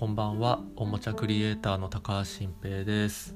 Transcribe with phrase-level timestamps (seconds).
[0.00, 0.60] こんばんは。
[0.76, 3.34] おもちゃクリエイターの高橋新平です。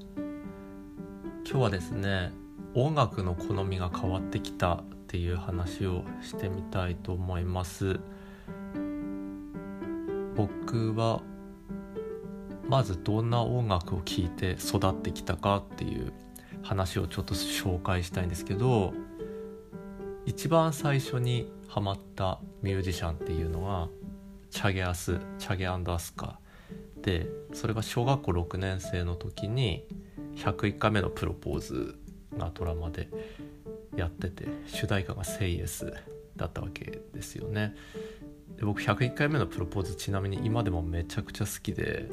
[1.44, 2.32] 今日はですね
[2.72, 8.00] 音楽の好みが変わってきたっていう話をしてみたいと思います。
[10.34, 11.20] 僕は
[12.66, 16.14] まずどんな音楽を聴いて育ってきたかっていう
[16.62, 18.94] 話をちょっと紹介したいんですけど
[20.24, 23.90] 一番最初にハマったミュージシャンっていうのは
[24.48, 26.42] チャゲアスチャゲアスカ。
[27.04, 29.86] でそれが小学校6年生の時に
[30.36, 31.98] 101回目のプロポーズ
[32.38, 33.08] がドラマで
[33.94, 35.92] やってて主題歌が「セイエス」
[36.34, 37.76] だったわけですよね。
[38.56, 42.08] で僕101回目のプロポーズちなみに今でもめちゃくちゃ好きで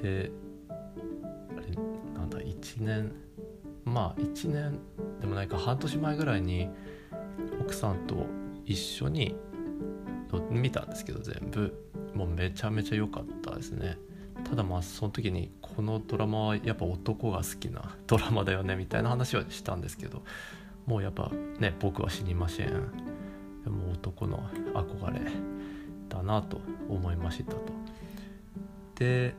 [0.00, 0.30] で
[0.68, 1.74] あれ
[2.14, 3.12] なんだ1年
[3.84, 4.78] まあ1年
[5.20, 6.68] でもないか半年前ぐらいに
[7.60, 8.24] 奥さんと
[8.64, 9.34] 一緒に
[10.48, 11.89] 見たんですけど全部。
[12.14, 13.98] もうめちゃめちゃ良かったですね。
[14.44, 20.22] ただまあその時にこのドラマはやっぱ男が好きな ドラマだよねみたいな話はしたんですけど
[20.86, 22.68] もうやっぱね僕は死にません。
[23.64, 24.42] でも男の
[24.74, 25.20] 憧れ
[26.08, 27.60] だなと思いましたと。
[28.96, 29.34] で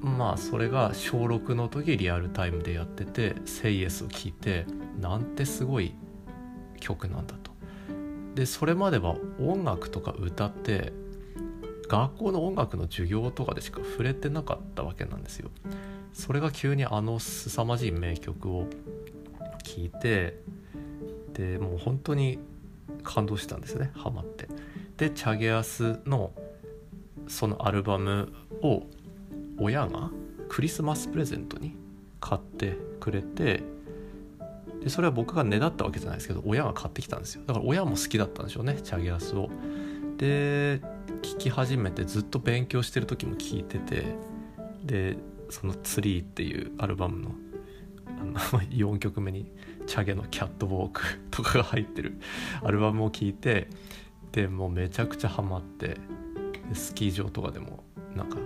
[0.00, 4.66] まあそれが小6の時リアルタイムでやってて「セイエスを聴いて
[5.00, 5.94] なんてすごい
[6.80, 7.52] 曲なんだと。
[8.34, 10.92] でそれまでは音楽とか歌って
[11.92, 15.50] 学校の音楽の授業とかでしか触れてなかったわけなんですよ。
[16.14, 18.66] それが急にあの凄まじい名曲を
[19.62, 20.40] 聴いて
[21.34, 22.38] でもう本当に
[23.02, 24.48] 感動したんですねハマって。
[24.96, 26.32] でチャゲアスの
[27.28, 28.84] そのアルバムを
[29.58, 30.10] 親が
[30.48, 31.76] クリスマスプレゼントに
[32.20, 33.62] 買ってくれて
[34.82, 39.50] でそれは僕がねだったわけじゃないですけど親が買ってきたんですよだから親も好きだったんでしょうねチャゲアスを
[40.16, 40.80] で
[41.22, 44.04] 聴き始めてずっと勉強してる時も聴いてて
[44.84, 45.16] で
[45.50, 47.34] その「ツリー」っていうアルバムの
[48.20, 48.34] あの
[48.70, 49.50] 4曲目に
[49.86, 52.18] チャゲの「キャットウォーク」とかが入ってる
[52.62, 53.68] アルバムを聴いて
[54.32, 55.98] でもうめちゃくちゃハマって
[56.72, 57.84] スキー場とかでも
[58.16, 58.38] なんか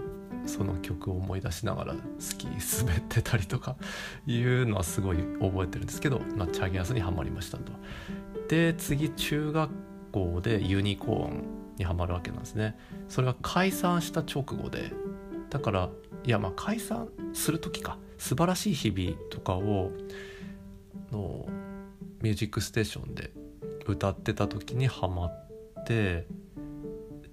[0.47, 3.77] その曲を思い出しながらスキー滑ってたりとか
[4.27, 7.73] いうのはすごい覚えてるんですけど、まあ、チャゲアスにはまりましたと。
[8.49, 9.71] で次中学
[10.13, 12.79] 校でユニコーンにはまるわけなんですね。
[13.09, 14.93] それが解散した直後で
[15.51, 15.89] だから
[16.25, 19.93] いやまあ解散する時か「素晴らしい日々」とかを
[21.13, 21.47] の
[22.23, 23.33] 「ミュージックステーション」で
[23.87, 25.49] 歌ってた時にハマっ
[25.87, 26.27] て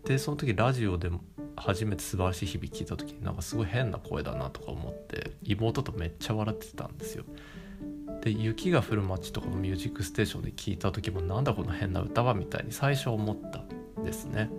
[0.06, 1.10] でその時ラジオで
[1.56, 7.26] 初めて素晴らしい日々聞いた時になんかすごい変な声だなとか思って妹とめっちゃ笑ってたんですよ。
[8.22, 13.63] で雪が降る街とかの「ミュージックステーション」で聞いた時もなんだこの変な歌はみたいに最初思った
[14.04, 14.50] ですね。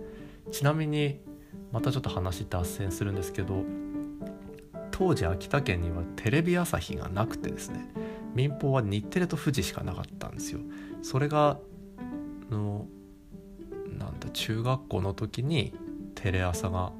[0.51, 1.19] ちなみに
[1.71, 3.63] またちょっと話脱線するんですけど
[4.91, 7.89] 当時秋田県にはテレビ朝日がなくてですね
[8.33, 10.59] 民放は日テレと富士しかなかったんですよ。
[11.01, 11.59] それが
[12.49, 12.87] の
[13.97, 15.73] なんだ中学校の時に
[16.15, 16.91] テレ朝が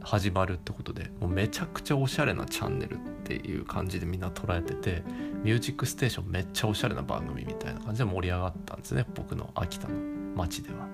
[0.00, 5.02] 始まるってことでもうめちゃくちゃおしゃれなチャンネルっていう感じでみんな捉えてて
[5.44, 9.94] 「ミュージックステーション」めっちゃおしゃれな番組みたいな感じで盛り上がったんですね僕の秋田の
[10.34, 10.88] 街では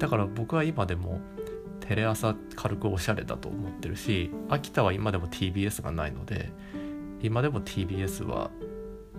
[0.00, 1.20] だから僕は今でも
[1.80, 6.50] テレ朝軽くおしゃれだと思ってるし秋田は今でも TBS がないので
[7.22, 8.50] 今でも TBS は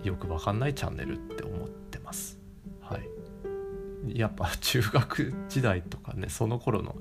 [0.02, 2.40] よくわかんないチャンネルって思ってます。
[2.80, 4.18] はい。
[4.18, 6.96] やっぱ中学時代とかねその頃の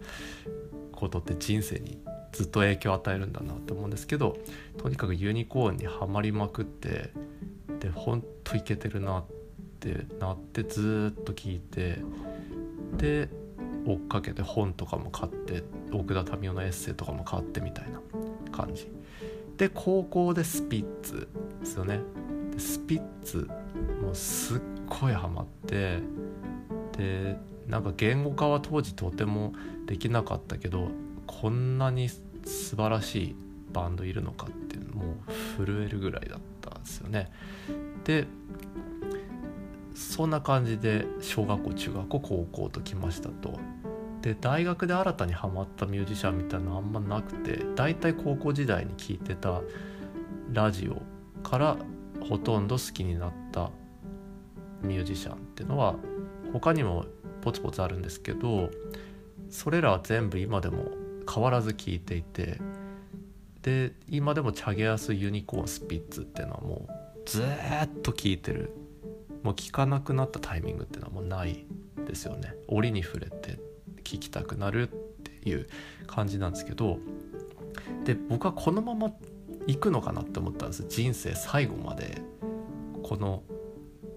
[0.91, 1.99] ことって人生に
[2.31, 4.37] ずっと影響を与えるんだなって思うんですけど
[4.77, 7.11] とにかくユニコーンにはまりまくって
[7.79, 9.25] でほんといけてるなっ
[9.79, 11.97] てなってずっと聞いて
[12.97, 13.29] で
[13.85, 17.99] 追っかけて本とかも買って奥田民生のエッセイとかも買ってみたいな
[18.51, 18.89] 感じ
[19.57, 21.27] で高校でスピッツ
[21.59, 21.99] ですよね
[22.51, 23.49] でスピッツ
[24.01, 25.99] もうすっごいハマって
[26.97, 27.37] で
[27.67, 29.53] なんか言語化は当時とても
[29.85, 30.89] できなかったけど
[31.27, 33.35] こんなに素晴らしい
[33.71, 35.15] バンドいるのかっていうも
[35.59, 37.31] う震えるぐらいだったんですよね。
[38.03, 38.27] で
[40.01, 43.59] そんな感じで小学校中学校高校と来ましたと。
[44.21, 49.61] で大学で新たにハマったミュージシャンみたいなのあんまなくて大体高校時代に聴いてた
[50.53, 51.01] ラジオ
[51.41, 51.77] から
[52.27, 53.71] ほとんど好きになった
[54.83, 55.95] ミュージシャンっていうのは
[56.53, 57.05] 他にも
[57.41, 58.69] ポツポツあるんですけど
[59.49, 60.91] それらは全部今でも
[61.31, 62.59] 変わらず聴いていて
[63.63, 66.89] で今でもチャゲアスユニコーンスピッツっていうのはもう
[67.25, 67.45] ずっ
[68.01, 68.71] と聴いてる
[69.43, 71.65] もう聴かなくなったタイミングっていうのはもうない
[72.07, 72.55] ですよね。
[72.67, 73.59] 折に触れて
[74.03, 74.91] 聴きたくなるっ
[75.23, 75.67] ていう
[76.07, 76.99] 感じなんですけど
[78.03, 79.11] で僕はこのまま
[79.67, 80.85] 行くのかなって思ったんです。
[80.87, 82.21] 人生最後まで
[83.03, 83.43] この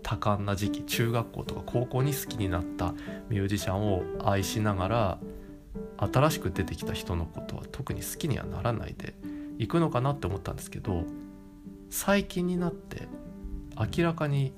[0.03, 2.93] 多感な時期中学校とか高校に好きになった
[3.31, 5.19] ミュージシャンを愛しながら
[5.97, 9.15] 新しく出てきた人のことは特に好きにはならないで
[9.59, 11.05] いくのかなって思ったんですけど
[11.89, 13.09] 最近になって
[13.97, 14.53] 明らかに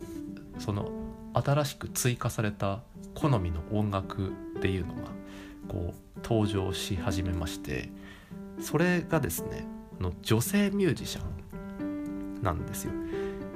[0.58, 0.90] その
[1.34, 2.80] 新しく追加された
[3.14, 4.30] 好みの音楽っ
[4.60, 5.02] ていうのが
[5.68, 7.90] こう登場し始めまして
[8.60, 9.66] それがですね
[10.00, 11.22] の女性ミュージシャ
[11.82, 12.92] ンなんですよ。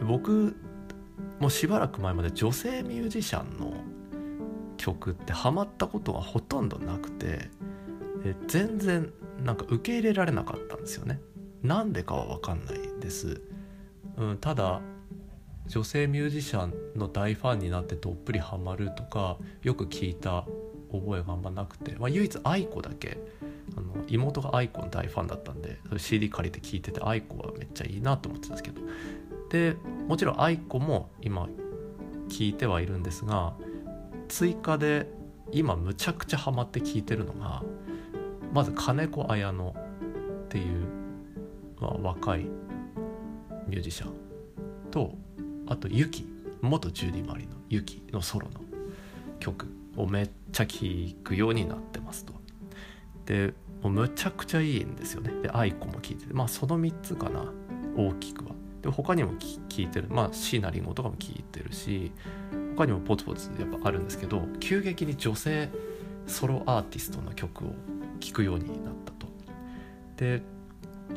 [0.06, 0.56] 僕
[1.38, 3.72] もうしばらく前まで女性ミュージシャンの
[4.76, 7.50] 曲ってハマったことがほとんどなくて
[8.46, 9.12] 全然
[9.44, 11.20] なんか受け入れられなかったんですよね。
[11.62, 13.40] なんでかは分かんないです。
[14.16, 14.80] うん、ただ
[15.70, 20.44] 女性ミュージシャンの大ファンになってどっぷりハマるとかよく聞いた
[20.90, 23.18] 覚えがあんまなくて、まあ、唯一愛子だけ
[23.76, 28.80] あの妹が愛子の大ファンだったんでそれ CD 借りて聴いてて愛子はめっちゃいいなと思ってたんですけど。
[29.50, 29.76] で
[30.08, 31.48] もちろん愛子も今
[32.28, 33.54] 聴いてはいるんですが
[34.28, 35.08] 追加で
[35.52, 37.62] 今むちゃくちゃハマって聴いてるのが
[38.52, 40.86] まず金子綾乃っていう、
[41.80, 42.46] まあ、若い
[43.66, 44.12] ミュージシャン
[44.90, 45.16] と
[45.70, 46.26] あとユキ
[46.60, 48.60] 元ジュディ・マリのユキのソロの
[49.38, 50.78] 曲をめっちゃ聴
[51.24, 52.34] くようになってますと。
[53.24, 55.30] でもうむちゃくちゃいいんですよね。
[55.42, 57.44] で愛子も聴いててまあその3つかな
[57.96, 58.50] 大きくは。
[58.82, 62.12] で他にも聴いてるまあ椎名林檎とかも聴いてるし
[62.76, 65.68] 他にもポツポツやっぱあるんですけど急激に女性
[66.26, 67.74] ソロアーティストの曲を
[68.20, 69.26] 聴くようになったと。
[70.16, 70.42] で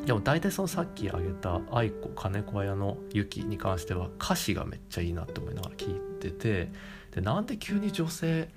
[0.05, 6.69] でも大体そのさっき挙げた愛子金子屋のユキに関しては歌詞がめっちゃいいなって思いながら聴いてて
[7.11, 8.49] でなんで急に女性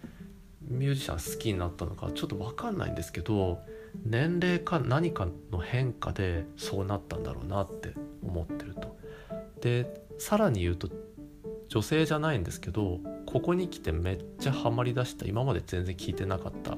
[0.63, 3.61] ミュージシャン好きになったのかちょっと分かんないんですけど
[4.05, 8.97] 年齢か何かの変化でそうなったんだろうなって思ってると。
[9.61, 10.89] でさらに言うと
[11.69, 16.77] 女性じゃないんですけどここに来てめっちゃハマりだした今まで全然聞いてなかった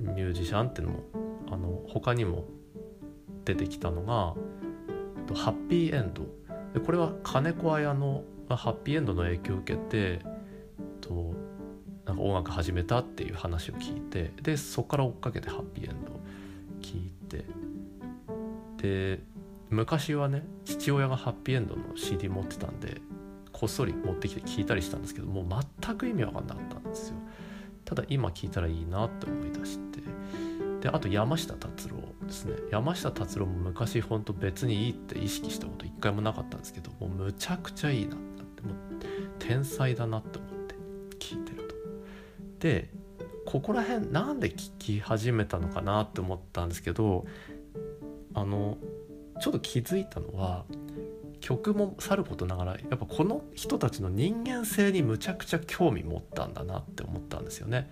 [0.00, 1.04] ミュージシャンっていうのも
[1.50, 2.44] あの他にも
[3.46, 4.34] 出てきたのが
[5.34, 6.26] 「ハッピーエンド」
[6.74, 10.20] でこれは金子綾のハッピーエンドの影響を受けて
[11.00, 11.32] と
[12.04, 16.20] なんか音楽始めたっていう話を聞いてでそこから追っかけてハッピーエンド
[16.82, 17.44] 聞いて
[18.76, 19.20] で
[19.70, 23.00] 昔はね父親がハッピーエンドの CD 持ってたんで
[23.52, 27.16] こっそり持ってきて聞いたりしたんですけどもう全く意味わかんなかったんですよ。
[27.84, 30.00] ただ今聞いたらいいなって思い出して。
[30.80, 38.74] であと山下達郎ですね山下達郎も昔ほんと別にいいって意識したこと一回もなかったんですけどもうむちゃくちゃいいなってもう
[39.38, 40.74] 天才だなって思って
[41.18, 41.74] 聞いてると。
[42.60, 42.90] で
[43.44, 47.24] ここら辺なんで聞き始めたのかなって思ったんですけど
[48.34, 48.76] あの
[49.40, 50.64] ちょっと気づいたのは
[51.40, 57.88] 曲もさることながらやっぱこの人たちの人間性にむちゃくちゃ興味持ったんだなって思ったんですよね。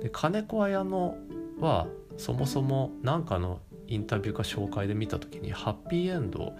[0.00, 1.14] で金子綾乃
[1.60, 1.86] は
[2.16, 6.54] そもそも何かのインタビューか紹介で見た時にハッピーエンド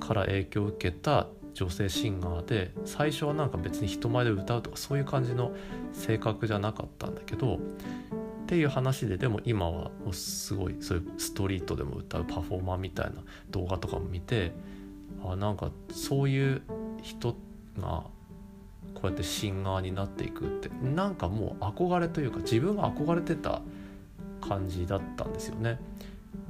[0.00, 5.52] から影響を受けた女性シンガーで最初はなんか別に人前で歌うとかそういう感じの
[5.92, 7.58] 性格じゃなかったんだけどっ
[8.46, 14.52] ていう話ででも今はもうすごいそういうストリートでも歌うパフォーマーみたいな動画とかも見て
[15.24, 16.62] あなんかそういう
[17.02, 17.34] 人
[17.78, 18.04] が
[18.94, 23.62] こうやってシンガーになっていくってなんかもう憧れというか自分が憧れてた
[24.48, 25.78] 感じだったんですよね。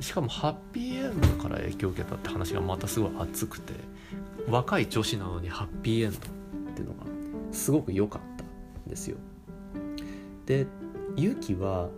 [0.00, 3.72] しかもハッピーエンドから影響を受けたって話がまたすごい熱くて
[4.48, 6.20] 若い女子なのにハッピーエンドっ
[6.74, 7.06] ていうのが
[7.52, 9.16] すごく良かったんですよ。
[10.46, 10.66] で
[11.16, 11.88] ゆきは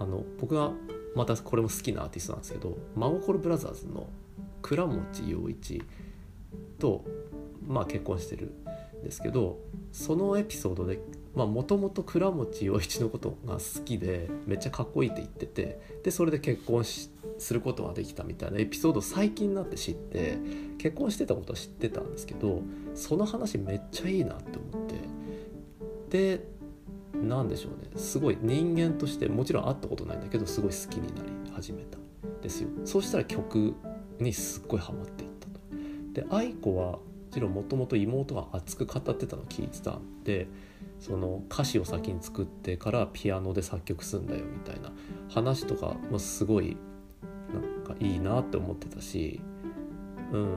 [0.00, 0.72] あの僕が
[1.14, 4.08] またこれも好きなアーティストなんですけど真心ブラザーズの
[4.62, 5.82] 倉持陽一
[6.78, 7.04] と、
[7.66, 8.52] まあ、結婚してる
[9.00, 9.58] んですけど
[9.92, 11.00] そのエピソードで
[11.46, 17.10] もともと倉持陽一のことが好きでめっちゃかっこいいって言っててでそれで結婚す
[17.52, 20.38] ることができたみたいなエピソードを最近になって知って
[20.78, 22.62] 結婚してたことは知ってたんですけど
[22.94, 24.94] その話めっちゃいいなって思って。
[26.10, 26.48] で
[27.14, 27.90] 何でしょうね。
[27.96, 31.98] すごい人間としてもちろん会ったことないんだけどすごい好きになり始めた。
[32.42, 32.68] ですよ。
[32.84, 33.74] そうしたら曲
[34.18, 35.60] にすっごいハマっていったと。
[36.12, 36.98] で愛子は
[37.38, 40.48] もちろんもともと妹が熱く語ってたの聞いてたんで
[40.98, 44.90] その歌詞を先に作ってからピアノで作曲するんだよみたいな
[45.28, 46.76] 話とかもすごい
[47.52, 49.40] なんかいいなって思ってたし
[50.32, 50.56] うん。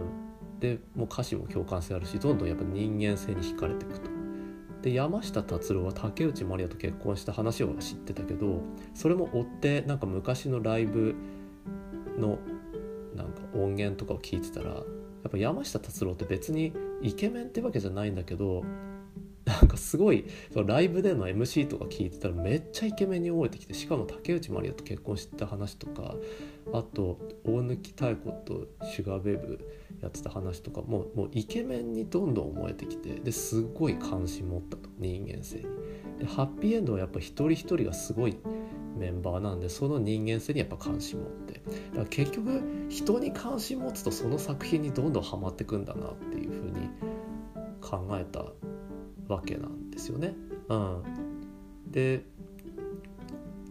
[0.60, 4.10] でもう歌詞も共感性あるしどんどんやっぱ人間性に惹かれていくと。
[4.84, 8.62] で山下達郎は竹内まりやと結婚した話を知ってたけど
[8.96, 11.16] それも追ってなんか昔のライブ
[12.18, 12.40] の
[13.16, 14.82] なんか音源とかを聞いてたら
[15.24, 18.64] やっぱ山下達郎って別にイケメンってわけじゃないんだけど
[19.46, 26.16] なんかすごいそのライブでの MC とか聞いてたらめっちゃイケメンに思えてきてしかも竹内まりやと結婚した話とか
[26.74, 29.60] あと大貫妙子とシュガーベーブ
[30.02, 35.66] やってた話とかももうイケメンにどんどん思えてきてですごい関心持ったと人間性に。
[36.20, 38.38] でハッピーエンドはやっぱ一人一人がすごい
[39.02, 41.54] メンバーなんでその人間性にやっぱ関心持って。
[41.54, 41.64] だか
[41.96, 46.90] ら結局人に関心持つとその作品にどんどんハマってくんだなっていうふうに
[47.82, 48.46] 考えた
[49.28, 50.36] わけなんですよね。
[50.70, 51.04] うん、
[51.88, 52.24] で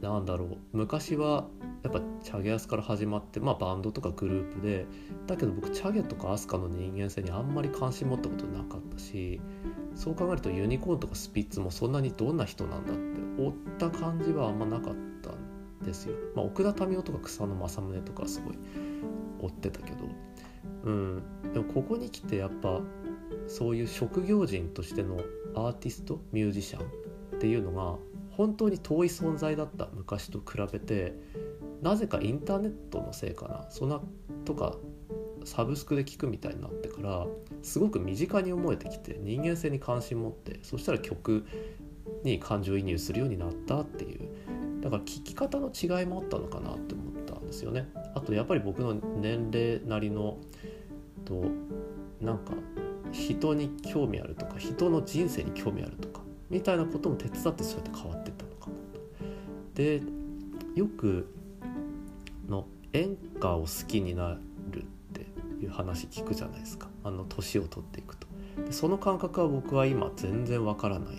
[0.01, 0.57] なんだろう。
[0.73, 1.47] 昔は
[1.83, 4.87] やっぱチャゲアスから始まって、まあ、バンドとかグループで
[5.27, 9.41] だけど僕チャゲとかアスカの人間性にあんまり関心持ったことなかったし
[9.94, 16.14] そう考えるとユニコーンとかスピッツもそんなにどんな人なんだって追った感じはあんまなかったんですよ。
[16.35, 18.59] まあ、奥田民生とか草野正宗とかすごい
[19.40, 19.99] 追ってたけど、
[20.85, 22.80] うん、でもここに来てやっぱ
[23.47, 25.20] そういう職業人としての
[25.54, 26.87] アーティストミュージシャン
[27.37, 27.99] っていうのが
[28.30, 31.14] 本当に遠い存在だった昔と比べて
[31.83, 33.67] なぜかインターネットのせいかな？
[33.71, 34.01] そんな
[34.45, 34.77] とか
[35.45, 37.27] サブスクで聞くみたいになってから
[37.63, 41.47] すごく身近に思えてきて人間性に関心持ってそしたら曲
[42.25, 44.29] に感情移入するようになったっていう
[44.83, 47.89] だから聴き方の違いもあったのかなって思ったんですよね。
[48.15, 50.39] あとやっぱり僕の年齢なりの
[51.25, 51.45] と
[52.21, 52.53] なんか
[53.13, 56.21] 人に興味あるとか人の人生に興味あるとか
[56.51, 59.01] みたいなことも手伝ってそうやって変わってったのかなと。
[59.75, 60.03] で
[60.75, 61.35] よく
[62.50, 64.37] の演歌を好きにな
[64.71, 65.26] るって
[65.64, 66.88] いう話聞くじゃないですか。
[67.04, 68.26] あの年を取っていくと。
[68.66, 71.16] でその感覚は僕は今全然わからない。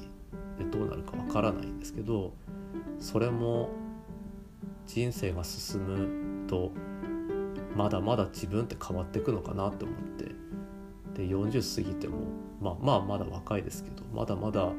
[0.60, 2.34] でどうなるかわからないんですけど
[3.00, 3.70] それも
[4.86, 6.72] 人生が進むと
[7.76, 10.42] まだまだ自分って変わっていくのかなって思って。
[11.16, 12.20] で40過ぎても
[12.62, 14.72] まあまあまだ若いですけどまだまだ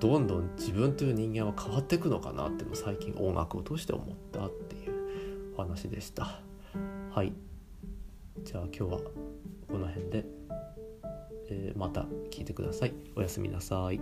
[0.00, 4.85] どんどん自分という人間は変わっていくのかなっていうの最近音楽を通して思ったっていう。
[5.56, 6.40] お話でした。
[7.10, 7.32] はい。
[8.44, 8.98] じゃあ今日は
[9.68, 10.24] この辺で、
[11.48, 12.94] えー、また聞いてください。
[13.16, 14.00] おやすみなさい。